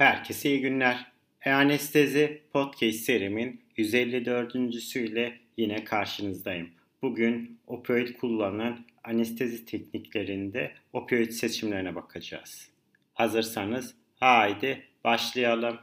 [0.00, 1.12] Herkese iyi günler.
[1.44, 6.68] E-Anestezi Podcast serimin 154.süyle yine karşınızdayım.
[7.02, 12.70] Bugün opioid kullanan anestezi tekniklerinde opioid seçimlerine bakacağız.
[13.14, 15.78] Hazırsanız haydi başlayalım.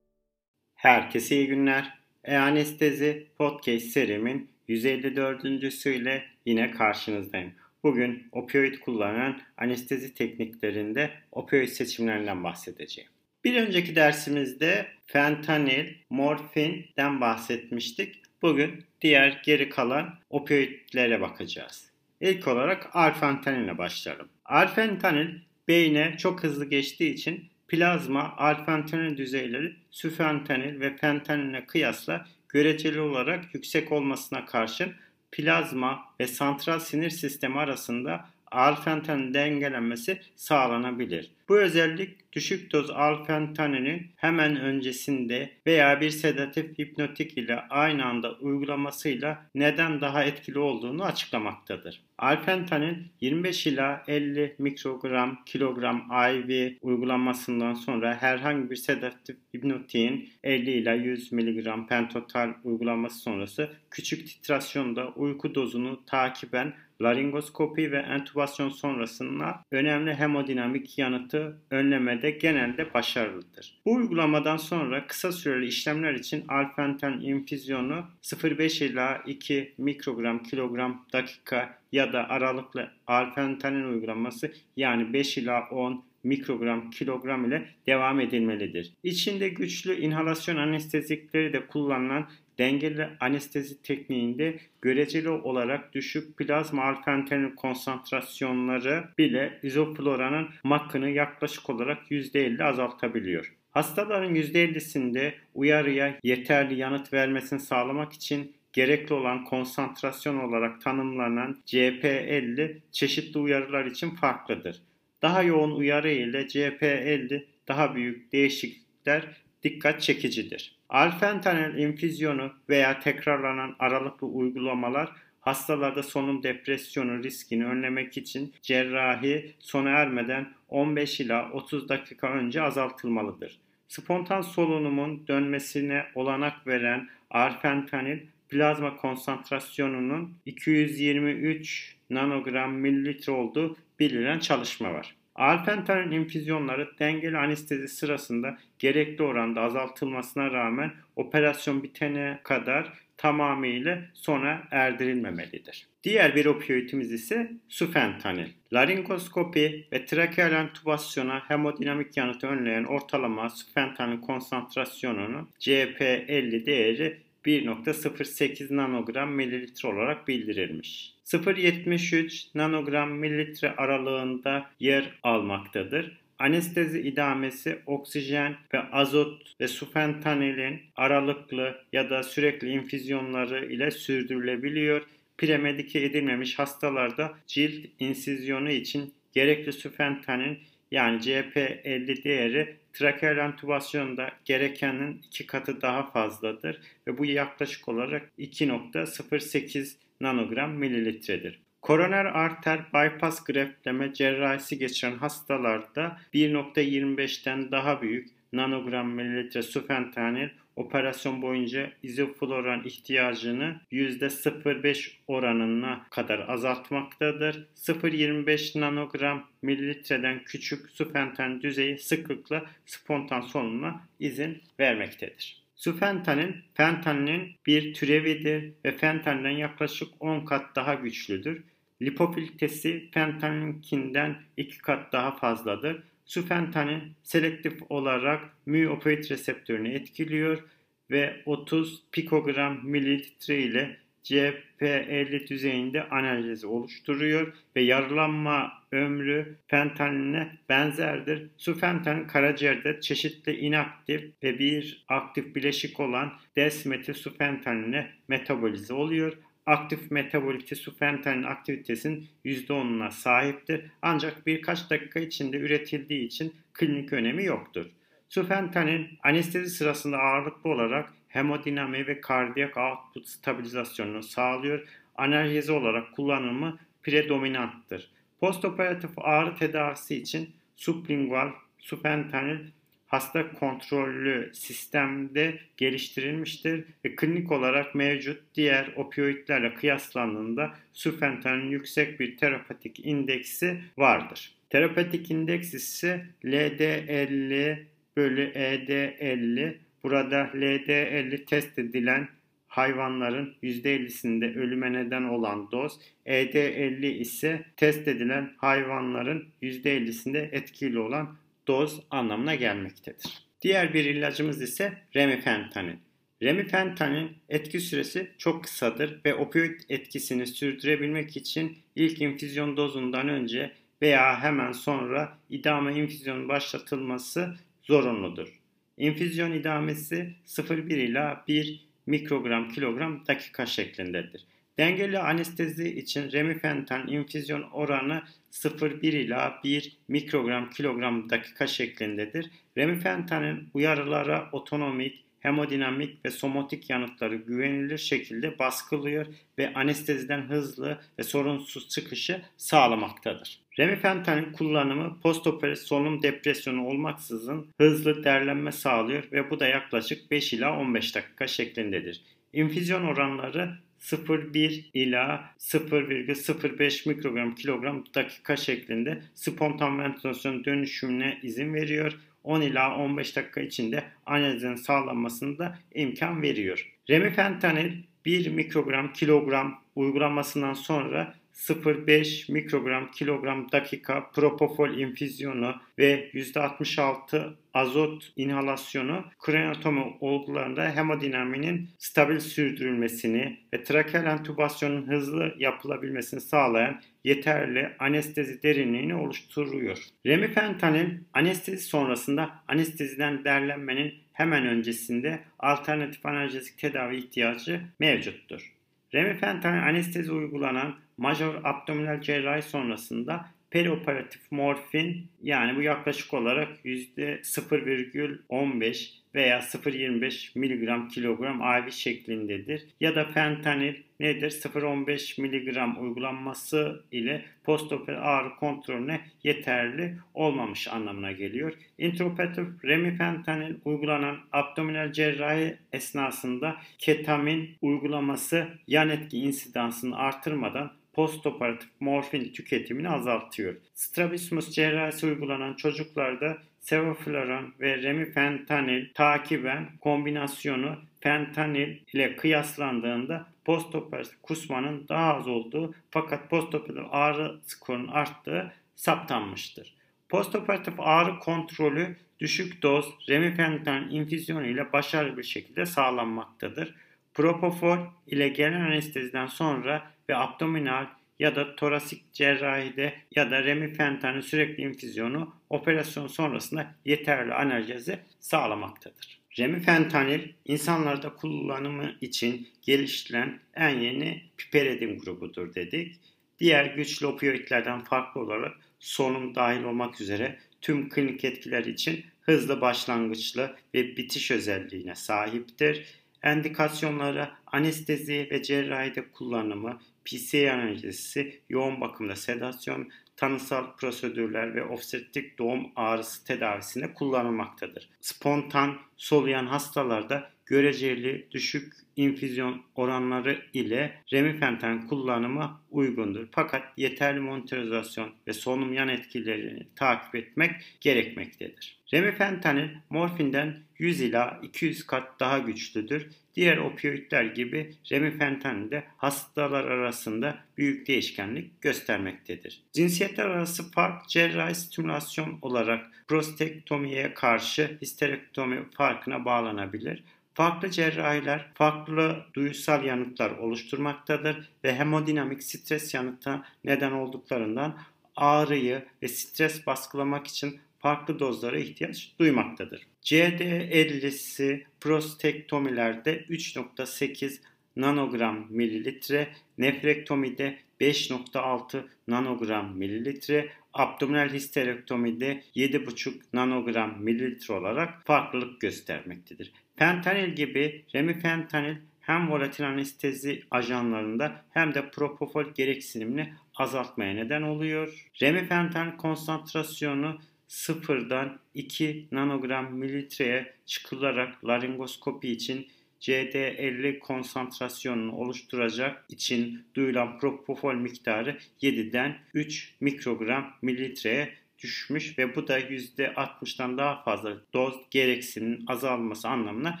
[0.74, 1.97] Herkese iyi günler.
[2.28, 7.52] E-Anestezi Podcast serimin 154.süyle yine karşınızdayım.
[7.82, 13.10] Bugün opioid kullanan anestezi tekniklerinde opioid seçimlerinden bahsedeceğim.
[13.44, 18.22] Bir önceki dersimizde fentanil, morfinden bahsetmiştik.
[18.42, 21.90] Bugün diğer geri kalan opioidlere bakacağız.
[22.20, 24.28] İlk olarak alfentanil başlayalım.
[24.44, 25.28] Alfentanil
[25.68, 33.92] beyne çok hızlı geçtiği için plazma alfentanil düzeyleri süfentanil ve fentaniline kıyasla göreceli olarak yüksek
[33.92, 34.92] olmasına karşın
[35.32, 41.30] plazma ve santral sinir sistemi arasında alfentanin dengelenmesi sağlanabilir.
[41.48, 49.46] Bu özellik düşük doz alfentaninin hemen öncesinde veya bir sedatif hipnotik ile aynı anda uygulamasıyla
[49.54, 52.00] neden daha etkili olduğunu açıklamaktadır.
[52.18, 60.94] Alfentanin 25 ila 50 mikrogram kilogram IV uygulamasından sonra herhangi bir sedatif hipnotiğin 50 ila
[60.94, 70.14] 100 mg pentotal uygulaması sonrası küçük titrasyonda uyku dozunu takiben laringoskopi ve entübasyon sonrasında önemli
[70.14, 71.37] hemodinamik yanıtı
[71.70, 73.80] önlemede genelde başarılıdır.
[73.86, 81.78] Bu uygulamadan sonra kısa süreli işlemler için alfentan infüzyonu 0,5 ila 2 mikrogram kilogram dakika
[81.92, 88.92] ya da aralıklı alfentanin uygulaması yani 5 ila 10 mikrogram kilogram ile devam edilmelidir.
[89.02, 99.04] İçinde güçlü inhalasyon anestezikleri de kullanılan dengeli anestezi tekniğinde göreceli olarak düşük plazma alfentanil konsantrasyonları
[99.18, 103.54] bile izofloranın makını yaklaşık olarak %50 azaltabiliyor.
[103.70, 113.38] Hastaların %50'sinde uyarıya yeterli yanıt vermesini sağlamak için gerekli olan konsantrasyon olarak tanımlanan CP50 çeşitli
[113.38, 114.82] uyarılar için farklıdır.
[115.22, 119.24] Daha yoğun uyarı ile CP50 daha büyük değişiklikler
[119.62, 120.78] dikkat çekicidir.
[120.88, 130.52] Alfentanil infüzyonu veya tekrarlanan aralıklı uygulamalar hastalarda solunum depresyonu riskini önlemek için cerrahi sona ermeden
[130.68, 133.58] 15 ila 30 dakika önce azaltılmalıdır.
[133.88, 138.18] Spontan solunumun dönmesine olanak veren alfentanil
[138.48, 145.14] plazma konsantrasyonunun 223 nanogram mililitre olduğu bilinen çalışma var.
[145.34, 155.86] Alfentanil infüzyonları dengeli anestezi sırasında gerekli oranda azaltılmasına rağmen operasyon bitene kadar tamamıyla sona erdirilmemelidir.
[156.04, 158.48] Diğer bir opioidimiz ise sufentanil.
[158.72, 169.88] Laringoskopi ve trakeal entübasyona hemodinamik yanıtı önleyen ortalama sufentanil konsantrasyonunun CP50 değeri 1.08 nanogram mililitre
[169.88, 171.17] olarak bildirilmiş.
[171.28, 176.18] 0.73 nanogram mililitre aralığında yer almaktadır.
[176.38, 185.02] Anestezi idamesi oksijen ve azot ve sufentanilin aralıklı ya da sürekli infüzyonları ile sürdürülebiliyor.
[185.38, 190.58] Premedike edilmemiş hastalarda cilt insizyonu için gerekli sufentanin
[190.90, 199.94] yani CP50 değeri trakeal entübasyonda gerekenin iki katı daha fazladır ve bu yaklaşık olarak 2.08
[200.20, 201.60] nanogram mililitredir.
[201.82, 211.92] Koroner arter bypass greftleme cerrahisi geçiren hastalarda 1.25'ten daha büyük nanogram mililitre sufentanil operasyon boyunca
[212.02, 217.66] izofloran ihtiyacını %0,5 oranına kadar azaltmaktadır.
[217.76, 225.62] 0,25 nanogram mililitreden küçük sufentanil düzeyi sıklıkla spontan solunuma izin vermektedir.
[225.74, 231.62] Sufentanin, fentanilin bir türevidir ve fentanilen yaklaşık 10 kat daha güçlüdür.
[232.02, 236.02] Lipofilitesi fentanilinkinden 2 kat daha fazladır.
[236.28, 240.64] Sufentanin selektif olarak mu reseptörünü etkiliyor
[241.10, 251.46] ve 30 pikogram mililitre ile CP50 düzeyinde analjezi oluşturuyor ve yarılanma ömrü fentaninine benzerdir.
[251.56, 259.32] Sufentanin karaciğerde çeşitli inaktif ve bir aktif bileşik olan desmetilsufentaninine metabolize oluyor.
[259.68, 263.84] Aktif metabolite sufentanin aktivitesinin %10'una sahiptir.
[264.02, 267.86] Ancak birkaç dakika içinde üretildiği için klinik önemi yoktur.
[268.28, 274.88] Sufentanin anestezi sırasında ağırlıklı olarak hemodinami ve kardiyak output stabilizasyonunu sağlıyor.
[275.16, 278.10] Analjezi olarak kullanımı predominanttır.
[278.40, 282.58] Postoperatif ağrı tedavisi için sublingual, supentanil
[283.08, 293.06] hasta kontrollü sistemde geliştirilmiştir ve klinik olarak mevcut diğer opioidlerle kıyaslandığında sufentanilin yüksek bir terapetik
[293.06, 294.52] indeksi vardır.
[294.70, 297.78] Terapetik indeks ise LD50
[298.16, 299.74] bölü ED50.
[300.02, 302.28] Burada LD50 test edilen
[302.68, 311.36] hayvanların %50'sinde ölüme neden olan doz, ED50 ise test edilen hayvanların %50'sinde etkili olan
[311.68, 313.48] doz anlamına gelmektedir.
[313.62, 315.96] Diğer bir ilacımız ise remifentanil.
[316.42, 323.72] Remifentanil etki süresi çok kısadır ve opioid etkisini sürdürebilmek için ilk infüzyon dozundan önce
[324.02, 328.60] veya hemen sonra idame infüzyonu başlatılması zorunludur.
[328.96, 334.46] İnfüzyon idamesi 0,1 ila 1 mikrogram kilogram dakika şeklindedir.
[334.78, 338.22] Dengeli anestezi için remifentan infüzyon oranı
[338.52, 342.50] 0,1 ila 1 mikrogram kilogram dakika şeklindedir.
[342.76, 349.26] Remifentanın uyarılara otonomik, hemodinamik ve somatik yanıtları güvenilir şekilde baskılıyor
[349.58, 353.60] ve anesteziden hızlı ve sorunsuz çıkışı sağlamaktadır.
[353.78, 360.78] Remifentanın kullanımı postoperatif solunum depresyonu olmaksızın hızlı derlenme sağlıyor ve bu da yaklaşık 5 ila
[360.78, 362.22] 15 dakika şeklindedir.
[362.52, 372.18] İnfüzyon oranları 0,1 ila 0,05 mikrogram kilogram dakika şeklinde spontan ventilasyon dönüşümüne izin veriyor.
[372.44, 376.92] 10 ila 15 dakika içinde analizin sağlanmasını da imkan veriyor.
[377.10, 377.92] Remifentanil
[378.24, 389.24] 1 mikrogram kilogram uygulamasından sonra 0,5 mikrogram kilogram dakika propofol infüzyonu ve %66 azot inhalasyonu
[389.38, 399.98] kraniotomi olgularında hemodinaminin stabil sürdürülmesini ve trakeal entübasyonun hızlı yapılabilmesini sağlayan yeterli anestezi derinliğini oluşturuyor.
[400.26, 408.72] Remifentanil anestezi sonrasında anesteziden derlenmenin hemen öncesinde alternatif analjezik tedavi ihtiyacı mevcuttur.
[409.14, 419.58] Remifentanil anestezi uygulanan major abdominal cerrahi sonrasında perioperatif morfin yani bu yaklaşık olarak %0,15 veya
[419.58, 422.86] 0,25 mg kilogram IV şeklindedir.
[423.00, 424.50] Ya da fentanil nedir?
[424.50, 431.72] 0,15 mg uygulanması ile postoperatif ağrı kontrolüne yeterli olmamış anlamına geliyor.
[431.98, 443.08] Intraoperatif remifentanil uygulanan abdominal cerrahi esnasında ketamin uygulaması yan etki insidansını artırmadan postoperatif morfin tüketimini
[443.08, 443.74] azaltıyor.
[443.94, 455.34] Strabismus cerrahisi uygulanan çocuklarda sevoflurane ve remifentanil takiben kombinasyonu fentanil ile kıyaslandığında postoperatif kusmanın daha
[455.34, 459.94] az olduğu fakat postoperatif ağrı skorunun arttığı saptanmıştır.
[460.28, 466.94] Postoperatif ağrı kontrolü düşük doz remifentanil infüzyonu ile başarılı bir şekilde sağlanmaktadır.
[467.34, 471.06] Propofol ile gelen anesteziden sonra ve abdominal
[471.38, 479.38] ya da torasik cerrahide ya da remifentanil sürekli infüzyonu operasyon sonrasında yeterli analjezi sağlamaktadır.
[479.58, 486.20] Remifentanil insanlarda kullanımı için geliştirilen en yeni piperidin grubudur dedik.
[486.58, 493.76] Diğer güçlü opioidlerden farklı olarak solunum dahil olmak üzere tüm klinik etkiler için hızlı başlangıçlı
[493.94, 496.06] ve bitiş özelliğine sahiptir.
[496.42, 505.92] Endikasyonları anestezi ve cerrahide kullanımı, PCA analjisi, yoğun bakımda sedasyon, tanısal prosedürler ve obstetrik doğum
[505.96, 508.08] ağrısı tedavisinde kullanılmaktadır.
[508.20, 516.48] Spontan soluyan hastalarda göreceli düşük infüzyon oranları ile remifentan kullanımı uygundur.
[516.50, 520.70] Fakat yeterli monitorizasyon ve solunum yan etkilerini takip etmek
[521.00, 521.98] gerekmektedir.
[522.14, 526.28] Remifentanil morfinden 100 ila 200 kat daha güçlüdür.
[526.54, 532.82] Diğer opioidler gibi remifentanil de hastalar arasında büyük değişkenlik göstermektedir.
[532.92, 540.22] Cinsiyetler arası fark cerrahi stimülasyon olarak prostektomiye karşı histerektomi farkına bağlanabilir.
[540.58, 547.98] Farklı cerrahiler farklı duyusal yanıtlar oluşturmaktadır ve hemodinamik stres yanıta neden olduklarından
[548.36, 553.06] ağrıyı ve stres baskılamak için farklı dozlara ihtiyaç duymaktadır.
[553.22, 557.58] CD50'si prostektomilerde 3.8
[557.96, 559.48] nanogram mililitre,
[559.78, 569.72] nefrektomide 5.6 nanogram mililitre, abdominal histerektomide 7,5 nanogram mililitre olarak farklılık göstermektedir.
[569.96, 578.30] Fentanil gibi remifentanil hem volatil anestezi ajanlarında hem de propofol gereksinimini azaltmaya neden oluyor.
[578.42, 580.38] Remifentanil konsantrasyonu
[580.68, 585.88] sıfırdan 2 nanogram mililitreye çıkılarak laringoskopi için
[586.20, 595.80] CD50 konsantrasyonunu oluşturacak için duyulan propofol miktarı 7'den 3 mikrogram mililitreye düşmüş ve bu da
[595.80, 600.00] %60'dan daha fazla doz gereksiniminin azalması anlamına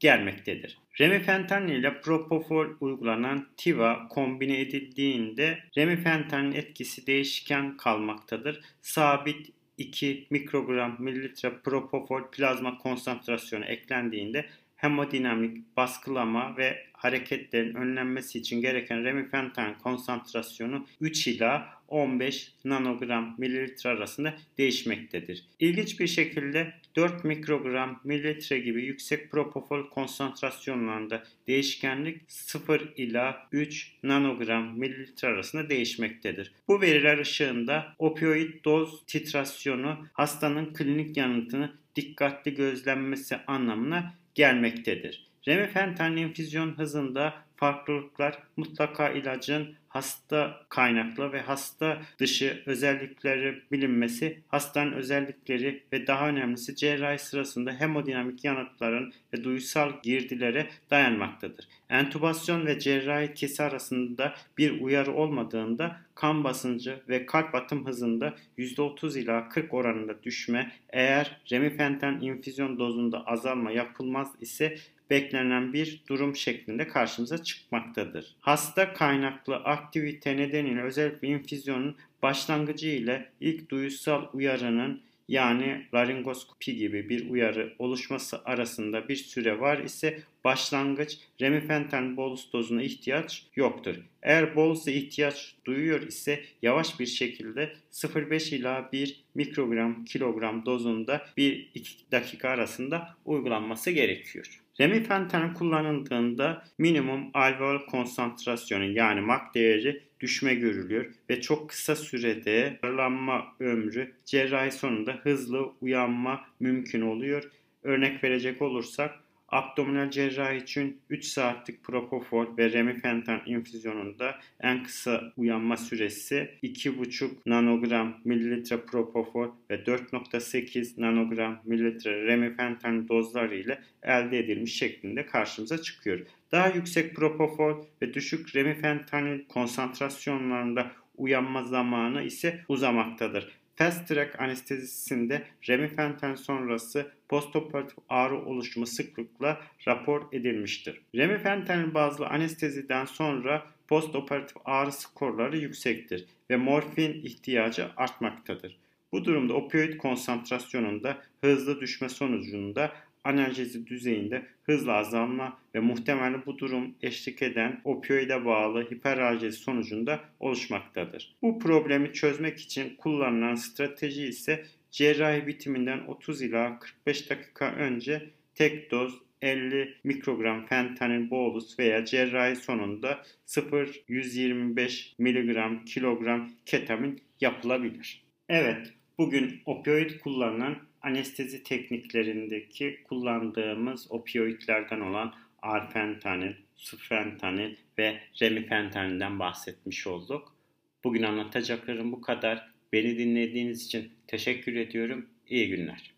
[0.00, 0.78] gelmektedir.
[1.00, 8.60] Remifentanil ile propofol uygulanan TIVA kombine edildiğinde remifentanilin etkisi değişken kalmaktadır.
[8.82, 19.04] Sabit 2 mikrogram mililitre propofol plazma konsantrasyonu eklendiğinde hemodinamik baskılama ve hareketlerin önlenmesi için gereken
[19.04, 25.44] remifentanil konsantrasyonu 3 ila 15 nanogram mililitre arasında değişmektedir.
[25.60, 34.78] İlginç bir şekilde 4 mikrogram mililitre gibi yüksek propofol konsantrasyonlarında değişkenlik 0 ila 3 nanogram
[34.78, 36.52] mililitre arasında değişmektedir.
[36.68, 45.26] Bu veriler ışığında opioid doz titrasyonu hastanın klinik yanıtını dikkatli gözlenmesi anlamına gelmektedir.
[45.48, 55.82] Remifentanil infüzyon hızında farklılıklar mutlaka ilacın hasta kaynaklı ve hasta dışı özellikleri bilinmesi, hastanın özellikleri
[55.92, 61.68] ve daha önemlisi cerrahi sırasında hemodinamik yanıtların ve duysal girdilere dayanmaktadır.
[61.90, 69.18] Entubasyon ve cerrahi kesi arasında bir uyarı olmadığında kan basıncı ve kalp atım hızında %30
[69.18, 74.78] ila 40 oranında düşme, eğer remifentan infüzyon dozunda azalma yapılmaz ise
[75.10, 78.36] beklenen bir durum şeklinde karşımıza çıkmaktadır.
[78.40, 87.30] Hasta kaynaklı aktivite nedeniyle özellikle infüzyonun başlangıcı ile ilk duysal uyarının yani laringoskopi gibi bir
[87.30, 93.96] uyarı oluşması arasında bir süre var ise başlangıç remifentan bolus dozuna ihtiyaç yoktur.
[94.22, 102.12] Eğer bolusa ihtiyaç duyuyor ise yavaş bir şekilde 0,5 ila 1 mikrogram kilogram dozunda 1-2
[102.12, 104.65] dakika arasında uygulanması gerekiyor.
[104.80, 113.44] Remifentanil kullanıldığında minimum alveol konsantrasyonu yani MAC değeri düşme görülüyor ve çok kısa sürede yaralanma
[113.60, 117.50] ömrü cerrahi sonunda hızlı uyanma mümkün oluyor.
[117.82, 119.14] Örnek verecek olursak
[119.48, 128.20] Abdominal cerrahi için 3 saatlik propofol ve remifentan infüzyonunda en kısa uyanma süresi 2,5 nanogram
[128.24, 136.26] mililitre propofol ve 4,8 nanogram mililitre remifentan dozları ile elde edilmiş şeklinde karşımıza çıkıyor.
[136.52, 143.65] Daha yüksek propofol ve düşük remifentanil konsantrasyonlarında uyanma zamanı ise uzamaktadır.
[143.76, 151.00] Fast track anestezisinde remifentan sonrası postoperatif ağrı oluşumu sıklıkla rapor edilmiştir.
[151.14, 158.76] Remifentanil bazlı anesteziden sonra postoperatif ağrı skorları yüksektir ve morfin ihtiyacı artmaktadır.
[159.12, 162.92] Bu durumda opioid konsantrasyonunda hızlı düşme sonucunda
[163.26, 171.36] analjezi düzeyinde hızla azalma ve muhtemelen bu durum eşlik eden opioide bağlı hiperalgezi sonucunda oluşmaktadır.
[171.42, 178.90] Bu problemi çözmek için kullanılan strateji ise cerrahi bitiminden 30 ila 45 dakika önce tek
[178.90, 188.22] doz 50 mikrogram fentanil bolus veya cerrahi sonunda 0-125 miligram kilogram ketamin yapılabilir.
[188.48, 190.76] Evet, bugün opioid kullanan
[191.06, 200.56] anestezi tekniklerindeki kullandığımız opioidlerden olan arfentanil, sufentanil ve remifentanilden bahsetmiş olduk.
[201.04, 202.70] Bugün anlatacaklarım bu kadar.
[202.92, 205.26] Beni dinlediğiniz için teşekkür ediyorum.
[205.48, 206.14] İyi günler.